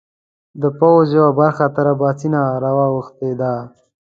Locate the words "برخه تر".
1.39-1.85